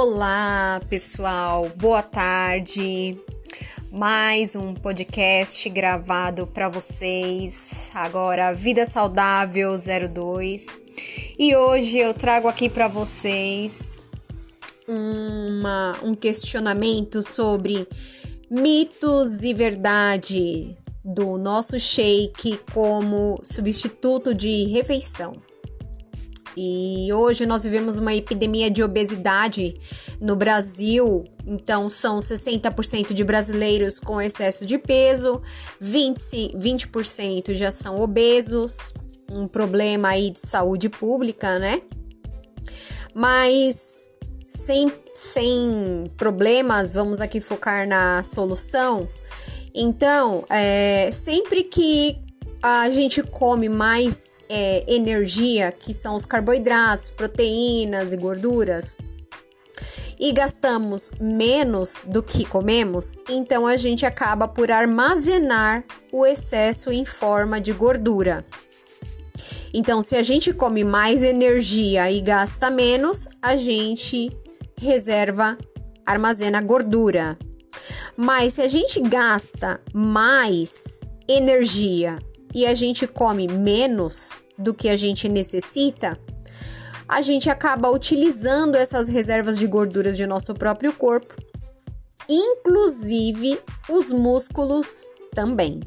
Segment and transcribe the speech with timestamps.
[0.00, 1.68] Olá, pessoal.
[1.74, 3.18] Boa tarde.
[3.90, 7.90] Mais um podcast gravado para vocês.
[7.92, 10.78] Agora Vida Saudável 02.
[11.36, 13.98] E hoje eu trago aqui para vocês
[14.86, 17.84] uma, um questionamento sobre
[18.48, 25.47] mitos e verdade do nosso shake como substituto de refeição.
[26.60, 29.76] E hoje nós vivemos uma epidemia de obesidade
[30.20, 31.22] no Brasil.
[31.46, 35.40] Então, são 60% de brasileiros com excesso de peso,
[35.80, 38.92] 20%, 20 já são obesos,
[39.30, 41.80] um problema aí de saúde pública, né?
[43.14, 44.08] Mas
[44.48, 49.08] sem, sem problemas, vamos aqui focar na solução.
[49.72, 52.16] Então, é, sempre que
[52.60, 58.96] a gente come mais é, energia, que são os carboidratos, proteínas e gorduras,
[60.18, 67.04] e gastamos menos do que comemos, então a gente acaba por armazenar o excesso em
[67.04, 68.44] forma de gordura.
[69.72, 74.30] Então, se a gente come mais energia e gasta menos, a gente
[74.76, 75.58] reserva,
[76.06, 77.38] armazena gordura.
[78.16, 82.18] Mas se a gente gasta mais energia
[82.54, 86.18] e a gente come menos do que a gente necessita,
[87.08, 91.34] a gente acaba utilizando essas reservas de gorduras de nosso próprio corpo,
[92.28, 95.04] inclusive os músculos
[95.34, 95.80] também.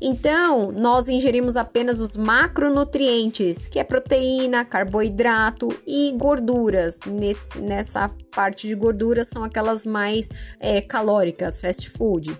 [0.00, 7.00] Então, nós ingerimos apenas os macronutrientes, que é proteína, carboidrato e gorduras.
[7.06, 10.28] Nesse, nessa parte de gorduras são aquelas mais
[10.60, 12.36] é, calóricas, fast food.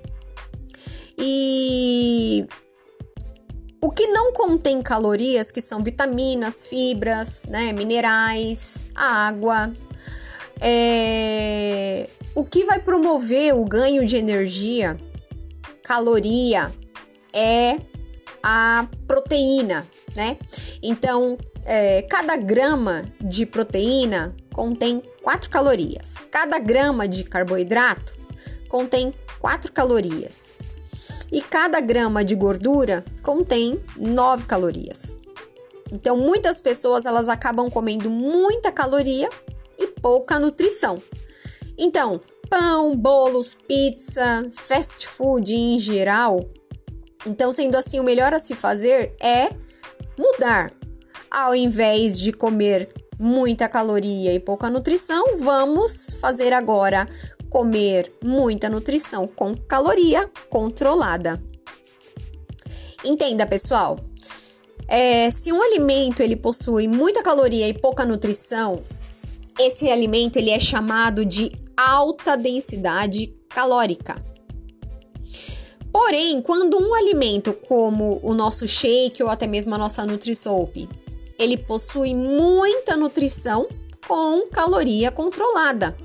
[1.19, 2.47] E
[3.86, 9.72] o que não contém calorias, que são vitaminas, fibras, né, minerais, água,
[10.60, 12.08] é...
[12.34, 14.98] o que vai promover o ganho de energia,
[15.84, 16.72] caloria,
[17.32, 17.78] é
[18.42, 19.86] a proteína,
[20.16, 20.36] né?
[20.82, 28.18] Então, é, cada grama de proteína contém 4 calorias, cada grama de carboidrato
[28.68, 30.58] contém 4 calorias
[31.36, 35.14] e cada grama de gordura contém 9 calorias.
[35.92, 39.28] Então, muitas pessoas elas acabam comendo muita caloria
[39.78, 40.97] e pouca nutrição.
[41.76, 46.41] Então, pão, bolos, pizza, fast food em geral.
[47.26, 49.50] Então, sendo assim, o melhor a se fazer é
[50.16, 50.72] mudar.
[51.30, 57.06] Ao invés de comer muita caloria e pouca nutrição, vamos fazer agora
[57.56, 61.43] comer muita nutrição com caloria controlada.
[63.03, 63.99] Entenda, pessoal.
[64.87, 68.83] É, se um alimento ele possui muita caloria e pouca nutrição,
[69.59, 74.22] esse alimento ele é chamado de alta densidade calórica.
[75.91, 80.87] Porém, quando um alimento como o nosso shake ou até mesmo a nossa NutriSoap,
[81.39, 83.66] ele possui muita nutrição
[84.06, 85.97] com caloria controlada.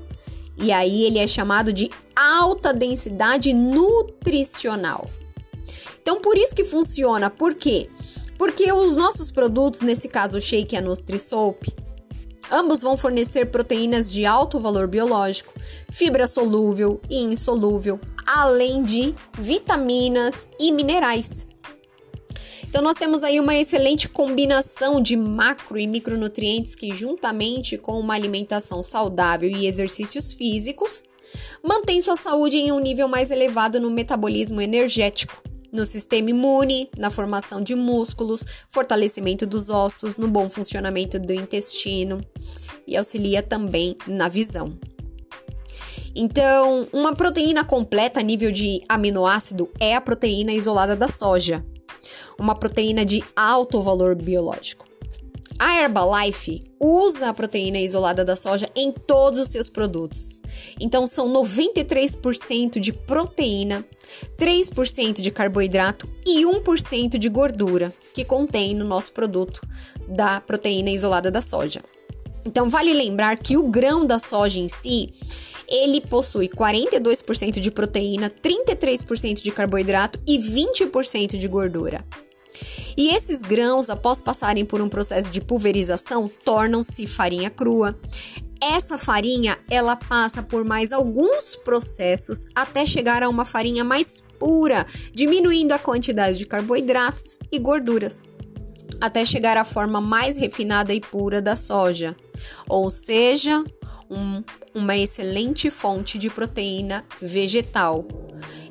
[0.56, 5.08] E aí ele é chamado de alta densidade nutricional.
[6.00, 7.88] Então por isso que funciona, por quê?
[8.36, 11.72] Porque os nossos produtos, nesse caso o shake e a NutriSoap,
[12.50, 15.54] ambos vão fornecer proteínas de alto valor biológico,
[15.90, 21.51] fibra solúvel e insolúvel, além de vitaminas e minerais.
[22.72, 28.14] Então nós temos aí uma excelente combinação de macro e micronutrientes que juntamente com uma
[28.14, 31.04] alimentação saudável e exercícios físicos,
[31.62, 37.10] mantém sua saúde em um nível mais elevado no metabolismo energético, no sistema imune, na
[37.10, 42.22] formação de músculos, fortalecimento dos ossos, no bom funcionamento do intestino
[42.86, 44.78] e auxilia também na visão.
[46.16, 51.62] Então, uma proteína completa a nível de aminoácido é a proteína isolada da soja,
[52.42, 54.84] uma proteína de alto valor biológico.
[55.60, 60.40] A Herbalife usa a proteína isolada da soja em todos os seus produtos.
[60.80, 63.84] Então são 93% de proteína,
[64.36, 69.64] 3% de carboidrato e 1% de gordura que contém no nosso produto
[70.08, 71.80] da proteína isolada da soja.
[72.44, 75.14] Então vale lembrar que o grão da soja em si,
[75.68, 82.04] ele possui 42% de proteína, 33% de carboidrato e 20% de gordura.
[82.96, 87.98] E esses grãos, após passarem por um processo de pulverização, tornam-se farinha crua.
[88.62, 94.86] Essa farinha, ela passa por mais alguns processos até chegar a uma farinha mais pura,
[95.12, 98.22] diminuindo a quantidade de carboidratos e gorduras,
[99.00, 102.14] até chegar à forma mais refinada e pura da soja,
[102.68, 103.64] ou seja,
[104.12, 104.44] um,
[104.74, 108.06] uma excelente fonte de proteína vegetal.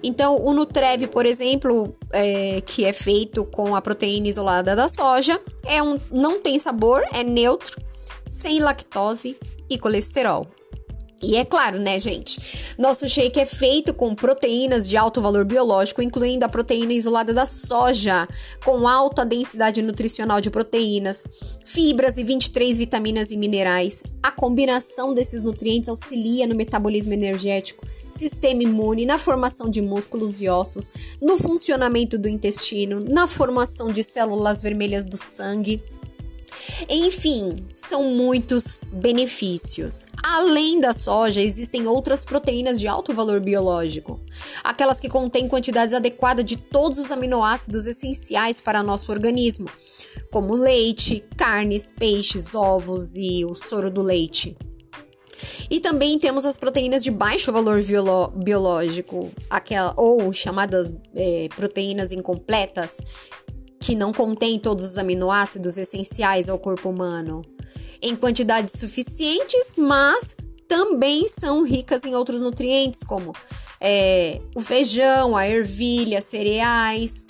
[0.04, 5.42] Então, o Nutrev, por exemplo, é, que é feito com a proteína isolada da soja,
[5.66, 7.82] é um, não tem sabor, é neutro,
[8.30, 9.38] sem lactose
[9.70, 10.48] e colesterol.
[11.24, 12.40] E é claro, né, gente?
[12.78, 17.46] Nosso shake é feito com proteínas de alto valor biológico, incluindo a proteína isolada da
[17.46, 18.28] soja,
[18.66, 21.24] com alta densidade nutricional de proteínas,
[21.64, 24.02] fibras e 23 vitaminas e minerais.
[24.24, 30.50] A combinação desses nutrientes auxilia no metabolismo energético, sistema imune, na formação de músculos e
[30.50, 30.90] ossos,
[31.22, 35.84] no funcionamento do intestino, na formação de células vermelhas do sangue
[36.90, 37.56] enfim,
[37.92, 40.06] são muitos benefícios.
[40.24, 44.18] Além da soja, existem outras proteínas de alto valor biológico,
[44.64, 49.70] aquelas que contêm quantidades adequadas de todos os aminoácidos essenciais para nosso organismo,
[50.32, 54.56] como leite, carnes, peixes, ovos e o soro do leite.
[55.70, 57.84] E também temos as proteínas de baixo valor
[58.34, 63.02] biológico, aquela, ou chamadas é, proteínas incompletas,
[63.82, 67.42] que não contém todos os aminoácidos essenciais ao corpo humano
[68.02, 70.36] em quantidades suficientes, mas
[70.68, 73.34] também são ricas em outros nutrientes, como
[73.80, 77.26] é, o feijão, a ervilha, cereais,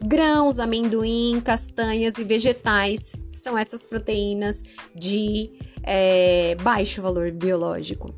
[0.00, 3.16] grãos, amendoim, castanhas e vegetais.
[3.32, 4.62] São essas proteínas
[4.94, 5.50] de
[5.82, 8.14] é, baixo valor biológico.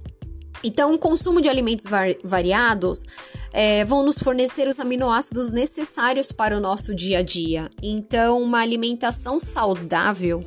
[0.64, 1.86] Então, o consumo de alimentos
[2.24, 3.04] variados
[3.52, 7.70] é, vão nos fornecer os aminoácidos necessários para o nosso dia a dia.
[7.82, 10.42] Então, uma alimentação saudável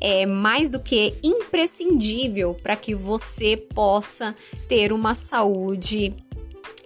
[0.00, 4.34] é mais do que imprescindível para que você possa
[4.68, 6.14] ter uma saúde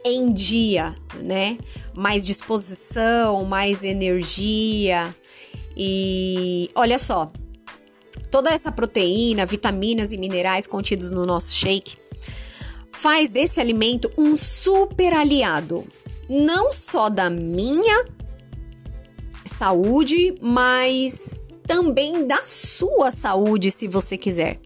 [0.04, 1.58] em dia, né?
[1.94, 5.14] Mais disposição, mais energia.
[5.76, 7.30] E olha só,
[8.30, 11.96] toda essa proteína, vitaminas e minerais contidos no nosso shake
[13.02, 15.84] faz desse alimento um super aliado,
[16.30, 18.06] não só da minha
[19.44, 24.60] saúde, mas também da sua saúde, se você quiser.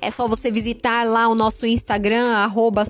[0.00, 2.84] É só você visitar lá o nosso Instagram, arroba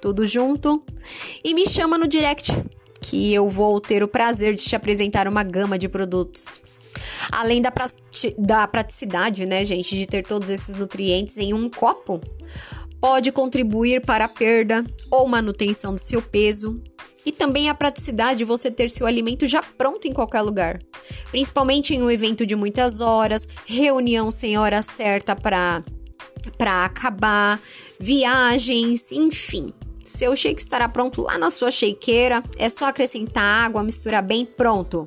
[0.00, 0.82] tudo junto,
[1.44, 2.52] e me chama no direct,
[3.02, 6.58] que eu vou ter o prazer de te apresentar uma gama de produtos.
[7.30, 7.72] Além da,
[8.38, 12.20] da praticidade, né, gente, de ter todos esses nutrientes em um copo,
[13.00, 16.82] pode contribuir para a perda ou manutenção do seu peso
[17.24, 20.80] e também a praticidade de você ter seu alimento já pronto em qualquer lugar,
[21.30, 25.82] principalmente em um evento de muitas horas, reunião sem hora certa para
[26.56, 27.60] para acabar,
[28.00, 29.72] viagens, enfim.
[30.04, 35.06] Seu shake estará pronto lá na sua shakeira, é só acrescentar água, misturar bem, pronto.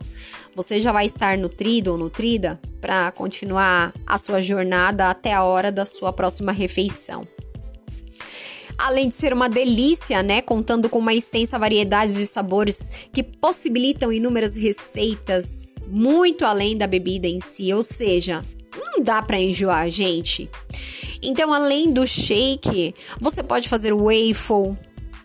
[0.56, 5.71] Você já vai estar nutrido ou nutrida para continuar a sua jornada até a hora
[5.71, 7.27] da sua próxima refeição.
[8.77, 14.12] Além de ser uma delícia, né, contando com uma extensa variedade de sabores que possibilitam
[14.12, 18.44] inúmeras receitas muito além da bebida em si, ou seja,
[18.75, 20.50] não dá para enjoar, gente.
[21.22, 24.75] Então, além do shake, você pode fazer waffle,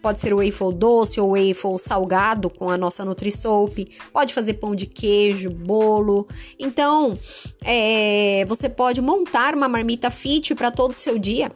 [0.02, 3.86] Pode ser waffle doce ou waffle salgado com a nossa NutriSoap.
[4.12, 6.26] Pode fazer pão de queijo, bolo.
[6.58, 7.18] Então,
[7.64, 11.50] é, você pode montar uma marmita fit para todo o seu dia,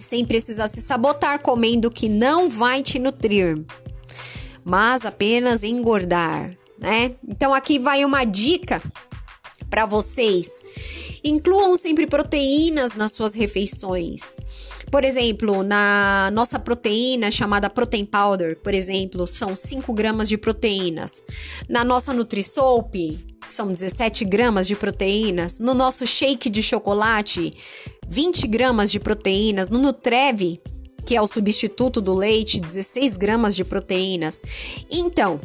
[0.00, 3.62] sem precisar se sabotar comendo que não vai te nutrir,
[4.64, 7.12] mas apenas engordar, né?
[7.28, 8.82] Então, aqui vai uma dica
[9.68, 10.62] para vocês.
[11.24, 14.36] Incluam sempre proteínas nas suas refeições.
[14.92, 21.22] Por exemplo, na nossa proteína chamada Protein Powder, por exemplo, são 5 gramas de proteínas.
[21.66, 25.58] Na nossa NutriSoap, são 17 gramas de proteínas.
[25.58, 27.54] No nosso shake de chocolate,
[28.06, 29.70] 20 gramas de proteínas.
[29.70, 30.60] No Nutrev,
[31.06, 34.38] que é o substituto do leite, 16 gramas de proteínas.
[34.90, 35.40] Então,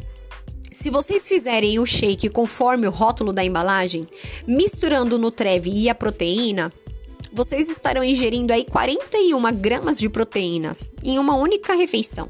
[0.70, 4.06] se vocês fizerem o shake conforme o rótulo da embalagem,
[4.46, 6.70] misturando o Nutrev e a proteína,
[7.38, 12.28] vocês estarão ingerindo aí 41 gramas de proteínas em uma única refeição.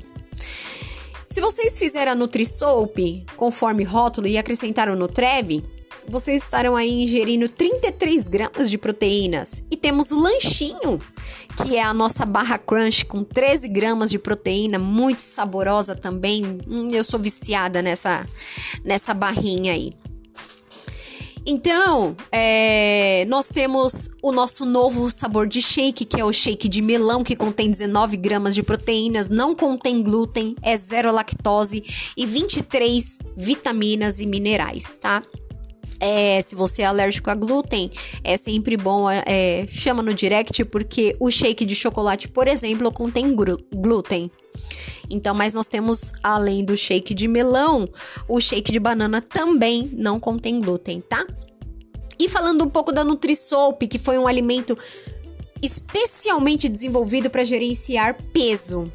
[1.27, 5.65] Se vocês fizerem a NutriSoap conforme rótulo e acrescentaram no Nutrev,
[6.07, 9.63] vocês estarão aí ingerindo 33 gramas de proteínas.
[9.71, 11.01] E temos o lanchinho,
[11.57, 16.45] que é a nossa barra crunch com 13 gramas de proteína, muito saborosa também.
[16.69, 18.27] Hum, eu sou viciada nessa,
[18.85, 19.95] nessa barrinha aí.
[21.51, 26.83] Então, é, nós temos o nosso novo sabor de shake, que é o shake de
[26.83, 31.83] melão, que contém 19 gramas de proteínas, não contém glúten, é zero lactose
[32.15, 35.23] e 23 vitaminas e minerais, tá?
[35.99, 37.91] É, se você é alérgico a glúten,
[38.23, 42.93] é sempre bom, é, é chama no direct, porque o shake de chocolate, por exemplo,
[42.93, 43.35] contém
[43.73, 44.31] glúten.
[45.11, 47.89] Então, mas nós temos, além do shake de melão,
[48.29, 51.27] o shake de banana também não contém glúten, tá?
[52.19, 54.77] E falando um pouco da NutriSoap, que foi um alimento
[55.63, 58.93] especialmente desenvolvido para gerenciar peso,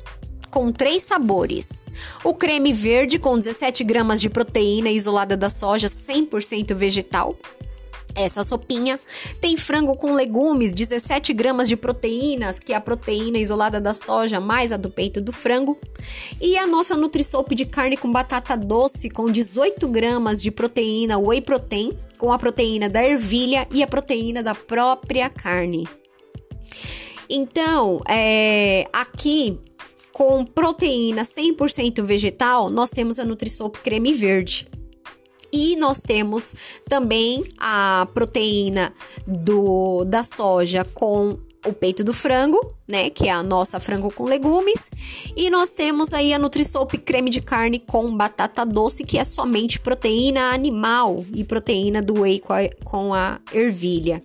[0.50, 1.82] com três sabores.
[2.24, 7.36] O creme verde com 17 gramas de proteína isolada da soja 100% vegetal.
[8.15, 9.00] Essa sopinha
[9.41, 14.39] tem frango com legumes, 17 gramas de proteínas, que é a proteína isolada da soja
[14.39, 15.79] mais a do peito do frango.
[16.39, 21.41] E a nossa NutriSoap de carne com batata doce, com 18 gramas de proteína whey
[21.41, 25.88] protein, com a proteína da ervilha e a proteína da própria carne.
[27.29, 29.60] Então, é, aqui
[30.12, 34.67] com proteína 100% vegetal, nós temos a NutriSoap creme verde.
[35.54, 36.56] E nós temos
[36.90, 38.92] também a proteína
[39.28, 44.26] do, da soja com o peito do frango, né, que é a nossa frango com
[44.26, 44.90] legumes,
[45.38, 49.80] e nós temos aí a NutriSoap creme de carne com batata doce, que é somente
[49.80, 54.22] proteína animal e proteína do whey com a, com a ervilha.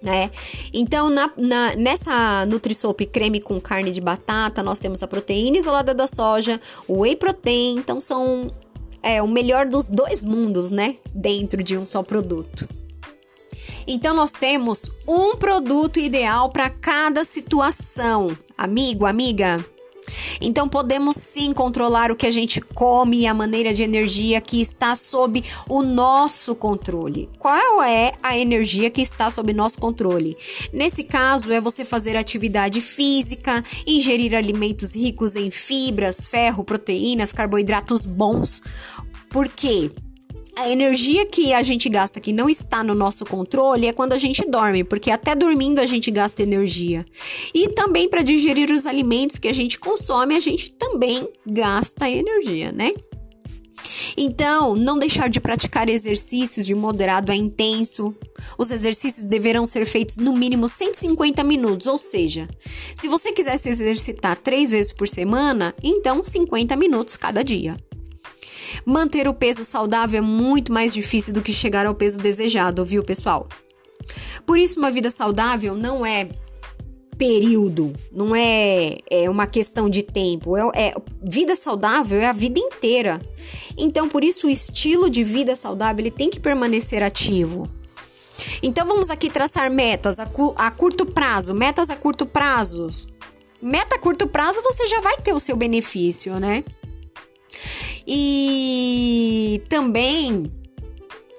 [0.00, 0.30] Né?
[0.74, 5.94] Então, na, na, nessa NutriSoap creme com carne de batata, nós temos a proteína isolada
[5.94, 8.50] da soja, o whey protein, então são
[9.02, 10.96] é, o melhor dos dois mundos, né?
[11.14, 12.68] Dentro de um só produto.
[13.86, 18.36] Então, nós temos um produto ideal para cada situação.
[18.56, 19.64] Amigo, amiga,
[20.40, 24.60] então podemos sim controlar o que a gente come e a maneira de energia que
[24.60, 27.28] está sob o nosso controle.
[27.38, 30.36] Qual é a energia que está sob nosso controle?
[30.72, 38.06] Nesse caso, é você fazer atividade física, ingerir alimentos ricos em fibras, ferro, proteínas, carboidratos
[38.06, 38.60] bons.
[39.28, 39.90] Por quê?
[40.56, 44.18] A energia que a gente gasta que não está no nosso controle é quando a
[44.18, 47.04] gente dorme, porque até dormindo a gente gasta energia.
[47.54, 52.70] E também para digerir os alimentos que a gente consome, a gente também gasta energia,
[52.70, 52.92] né?
[54.16, 58.14] Então, não deixar de praticar exercícios de moderado a intenso.
[58.58, 62.48] Os exercícios deverão ser feitos no mínimo 150 minutos, ou seja,
[62.94, 67.76] se você quiser se exercitar três vezes por semana, então 50 minutos cada dia.
[68.84, 73.02] Manter o peso saudável é muito mais difícil do que chegar ao peso desejado, viu,
[73.02, 73.48] pessoal?
[74.46, 76.28] Por isso, uma vida saudável não é
[77.16, 80.56] período, não é, é uma questão de tempo.
[80.56, 83.20] É, é, vida saudável é a vida inteira.
[83.78, 87.68] Então, por isso, o estilo de vida saudável ele tem que permanecer ativo.
[88.62, 92.90] Então, vamos aqui traçar metas a, cu a curto prazo, metas a curto prazo.
[93.60, 96.64] Meta a curto prazo, você já vai ter o seu benefício, né?
[98.06, 100.50] E também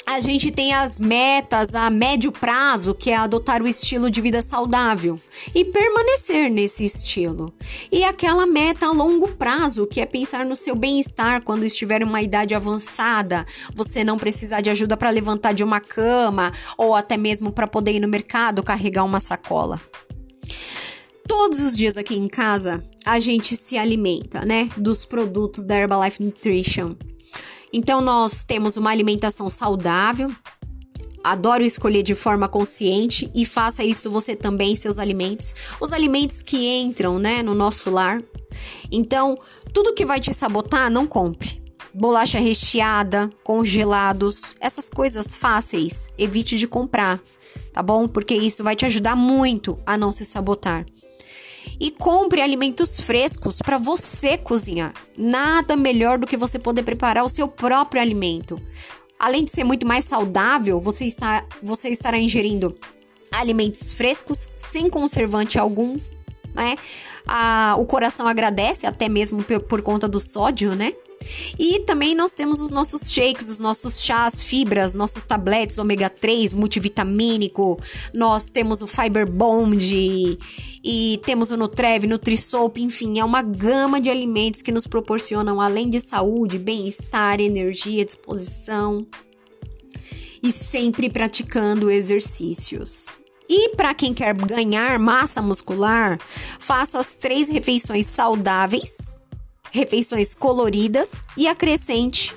[0.05, 4.41] a gente tem as metas a médio prazo, que é adotar o estilo de vida
[4.41, 5.19] saudável
[5.55, 7.53] e permanecer nesse estilo.
[7.91, 12.05] E aquela meta a longo prazo, que é pensar no seu bem-estar quando estiver em
[12.05, 17.15] uma idade avançada, você não precisar de ajuda para levantar de uma cama ou até
[17.15, 19.81] mesmo para poder ir no mercado carregar uma sacola.
[21.27, 26.21] Todos os dias aqui em casa a gente se alimenta, né, dos produtos da Herbalife
[26.21, 26.95] Nutrition.
[27.71, 30.31] Então nós temos uma alimentação saudável.
[31.23, 36.67] Adoro escolher de forma consciente e faça isso você também seus alimentos, os alimentos que
[36.81, 38.21] entram, né, no nosso lar.
[38.91, 39.37] Então,
[39.73, 41.63] tudo que vai te sabotar, não compre.
[41.93, 47.21] Bolacha recheada, congelados, essas coisas fáceis, evite de comprar,
[47.71, 48.05] tá bom?
[48.05, 50.85] Porque isso vai te ajudar muito a não se sabotar
[51.83, 54.93] e compre alimentos frescos para você cozinhar.
[55.17, 58.57] Nada melhor do que você poder preparar o seu próprio alimento.
[59.19, 62.73] Além de ser muito mais saudável, você, está, você estará ingerindo
[63.33, 65.99] alimentos frescos, sem conservante algum,
[66.53, 66.77] né?
[67.27, 70.93] Ah, o coração agradece, até mesmo por, por conta do sódio, né?
[71.57, 76.53] E também nós temos os nossos shakes, os nossos chás, fibras, nossos tabletes ômega 3,
[76.53, 77.79] multivitamínico.
[78.13, 80.37] Nós temos o Fiber Bond
[80.83, 85.89] e temos o Nutrev, NutriSoap, enfim, é uma gama de alimentos que nos proporcionam além
[85.89, 89.05] de saúde, bem-estar, energia, disposição
[90.41, 93.19] e sempre praticando exercícios.
[93.47, 96.19] E para quem quer ganhar massa muscular,
[96.59, 99.12] faça as três refeições saudáveis
[99.73, 102.33] refeições coloridas e acrescente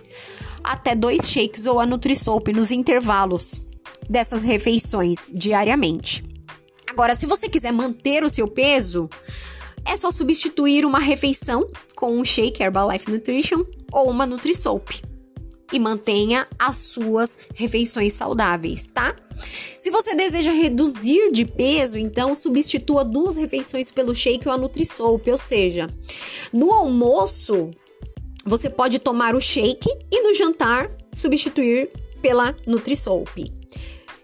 [0.64, 3.60] até dois shakes ou a NutriSoap nos intervalos
[4.08, 6.24] dessas refeições diariamente.
[6.88, 9.08] Agora, se você quiser manter o seu peso,
[9.84, 13.62] é só substituir uma refeição com um shake Herbalife Nutrition
[13.92, 15.02] ou uma NutriSoap.
[15.72, 19.14] e mantenha as suas refeições saudáveis, tá?
[19.78, 25.30] Se você deseja reduzir de peso, então substitua duas refeições pelo shake ou a Nutrisoup,
[25.30, 25.90] ou seja,
[26.52, 27.70] no almoço
[28.44, 31.90] você pode tomar o shake e no jantar substituir
[32.22, 33.52] pela Nutrisoup.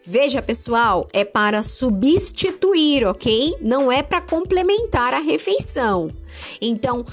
[0.05, 3.55] Veja, pessoal, é para substituir, ok?
[3.61, 6.11] Não é para complementar a refeição.
[6.61, 7.05] Então,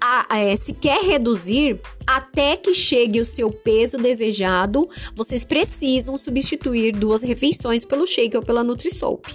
[0.00, 6.92] a, é, se quer reduzir, até que chegue o seu peso desejado, vocês precisam substituir
[6.92, 9.28] duas refeições pelo shake ou pela Nutrisoup.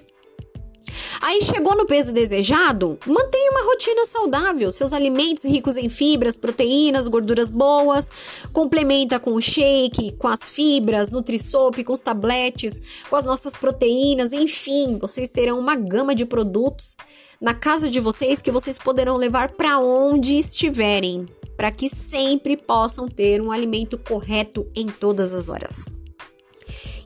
[1.22, 2.98] Aí chegou no peso desejado?
[3.06, 8.10] Mantenha uma rotina saudável, seus alimentos ricos em fibras, proteínas, gorduras boas,
[8.54, 14.32] complementa com o shake, com as fibras, Nutrisop, com os tabletes, com as nossas proteínas,
[14.32, 16.96] enfim, vocês terão uma gama de produtos
[17.40, 23.08] na casa de vocês que vocês poderão levar para onde estiverem, para que sempre possam
[23.08, 25.86] ter um alimento correto em todas as horas.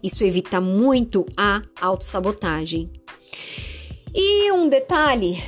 [0.03, 2.89] Isso evita muito a autossabotagem.
[4.13, 5.41] E um detalhe,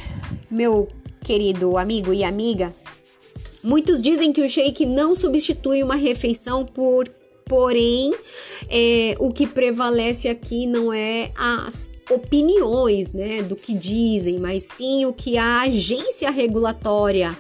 [0.50, 0.88] meu
[1.24, 2.74] querido amigo e amiga,
[3.62, 7.10] muitos dizem que o shake não substitui uma refeição por
[7.46, 8.13] Porém,
[8.70, 15.05] é, o que prevalece aqui não é as opiniões, né, do que dizem, mas sim
[15.05, 17.38] o que a agência regulatória,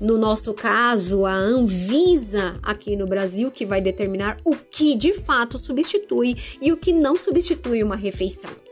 [0.00, 5.58] no nosso caso, a Anvisa aqui no Brasil, que vai determinar o que de fato
[5.58, 8.67] substitui e o que não substitui uma refeição.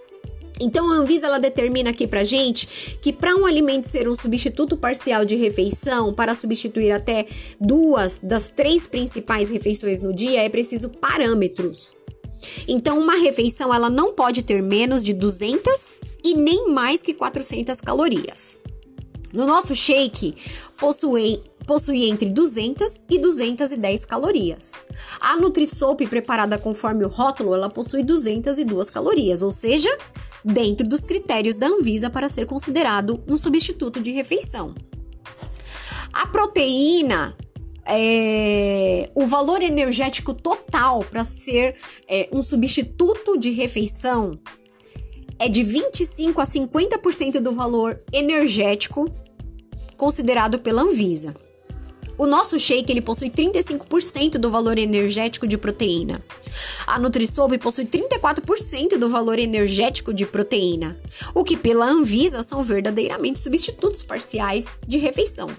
[0.61, 4.77] Então a Anvisa ela determina aqui pra gente que para um alimento ser um substituto
[4.77, 7.27] parcial de refeição, para substituir até
[7.61, 11.95] duas das três principais refeições no dia, é preciso parâmetros.
[12.67, 17.81] Então uma refeição ela não pode ter menos de 200 e nem mais que 400
[17.81, 18.59] calorias.
[19.33, 20.35] No nosso shake
[20.77, 24.75] possui possui entre 200 e 210 calorias.
[25.21, 29.91] A Nutrisoup preparada conforme o rótulo, ela possui 202 calorias, ou seja,
[30.45, 34.75] dentro dos critérios da Anvisa para ser considerado um substituto de refeição.
[36.13, 37.37] A proteína
[37.85, 41.77] é, o valor energético total para ser
[42.09, 44.39] é, um substituto de refeição
[45.39, 49.11] é de 25 a 50% do valor energético
[49.97, 51.35] considerado pela Anvisa.
[52.19, 56.23] O nosso shake ele possui 35% do valor energético de proteína.
[56.87, 60.99] A Nutrisob possui 34% do valor energético de proteína,
[61.35, 65.51] o que pela Anvisa são verdadeiramente substitutos parciais de refeição.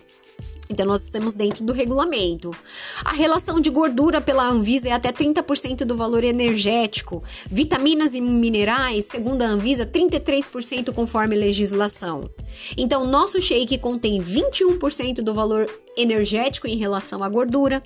[0.69, 2.55] Então, nós estamos dentro do regulamento.
[3.03, 7.23] A relação de gordura pela Anvisa é até 30% do valor energético.
[7.49, 12.29] Vitaminas e minerais, segundo a Anvisa, 33% conforme legislação.
[12.77, 17.81] Então, nosso shake contém 21% do valor energético em relação à gordura.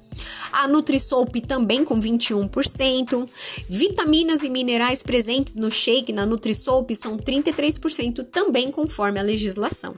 [0.52, 3.28] A Nutrisoup também com 21%.
[3.70, 9.96] Vitaminas e minerais presentes no shake na Nutrisoup são 33% também conforme a legislação.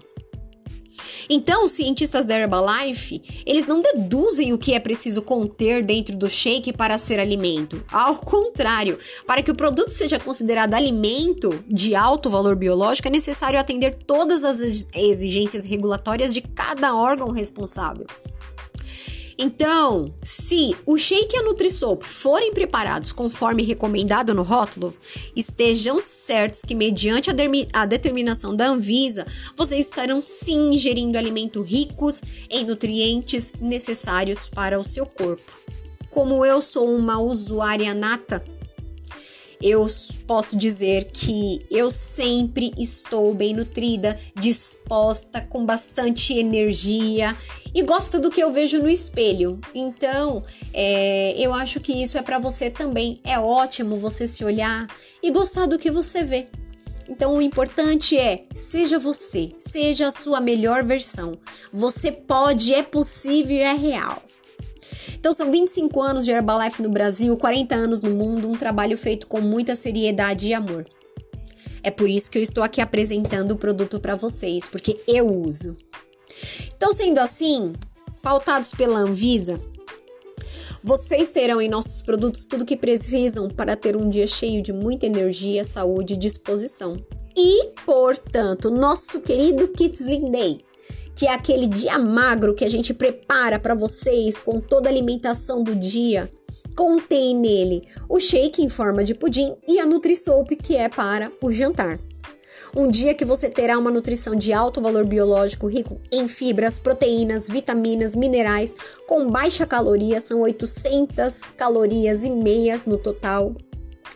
[1.29, 6.29] Então, os cientistas da Herbalife, eles não deduzem o que é preciso conter dentro do
[6.29, 7.84] shake para ser alimento.
[7.91, 13.60] Ao contrário, para que o produto seja considerado alimento de alto valor biológico, é necessário
[13.60, 18.06] atender todas as exigências regulatórias de cada órgão responsável.
[19.38, 24.96] Então, se o shake e a Nutrisoup forem preparados conforme recomendado no rótulo,
[25.36, 27.34] estejam certos que, mediante a,
[27.74, 34.84] a determinação da Anvisa, vocês estarão sim ingerindo alimentos ricos em nutrientes necessários para o
[34.84, 35.52] seu corpo.
[36.10, 38.43] Como eu sou uma usuária nata
[39.63, 39.88] eu
[40.28, 47.36] posso dizer que eu sempre estou bem nutrida, disposta, com bastante energia
[47.73, 49.62] e gosto do que eu vejo no espelho.
[49.73, 53.21] Então, é, eu acho que isso é para você também.
[53.23, 54.86] É ótimo você se olhar
[55.23, 56.47] e gostar do que você vê.
[57.08, 61.38] Então, o importante é seja você, seja a sua melhor versão.
[61.71, 64.21] Você pode, é possível e é real.
[65.23, 69.25] Então são 25 anos de Herbalife no Brasil, 40 anos no mundo, um trabalho feito
[69.25, 70.86] com muita seriedade e amor.
[71.81, 75.77] É por isso que eu estou aqui apresentando o produto para vocês, porque eu uso.
[76.75, 77.71] Então, sendo assim,
[78.21, 79.62] pautados pela Anvisa,
[80.83, 84.73] vocês terão em nossos produtos tudo o que precisam para ter um dia cheio de
[84.73, 86.97] muita energia, saúde e disposição.
[87.33, 90.65] E, portanto, nosso querido Kids Lean Day
[91.15, 95.63] que é aquele dia magro que a gente prepara para vocês com toda a alimentação
[95.63, 96.30] do dia.
[96.76, 101.52] Contém nele o shake em forma de pudim e a Nutrisoup, que é para o
[101.52, 101.99] jantar.
[102.76, 107.47] Um dia que você terá uma nutrição de alto valor biológico, rico em fibras, proteínas,
[107.47, 108.76] vitaminas, minerais,
[109.08, 113.54] com baixa caloria, são 800 calorias e meias no total.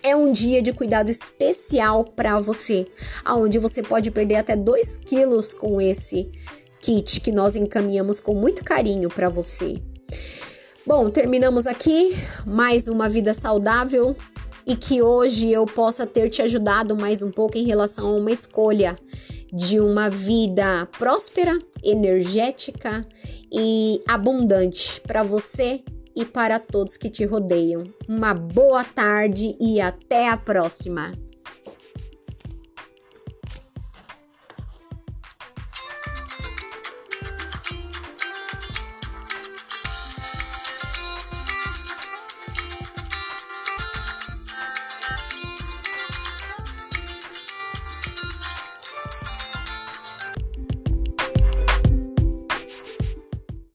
[0.01, 2.87] É um dia de cuidado especial para você,
[3.23, 6.31] aonde você pode perder até 2 quilos com esse
[6.81, 9.81] kit que nós encaminhamos com muito carinho para você.
[10.85, 14.15] Bom, terminamos aqui mais uma vida saudável
[14.65, 18.31] e que hoje eu possa ter te ajudado mais um pouco em relação a uma
[18.31, 18.95] escolha
[19.51, 23.07] de uma vida próspera, energética
[23.51, 25.81] e abundante para você
[26.15, 27.83] e para todos que te rodeiam.
[28.07, 31.26] Uma boa tarde e até a próxima!